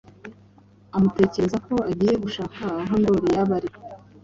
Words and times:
amutekerereza 0.95 1.57
ko 1.67 1.75
agiye 1.91 2.13
gushaka 2.23 2.63
aho 2.81 2.93
Ndoli 2.99 3.27
yaba 3.35 3.53
ari. 3.57 3.69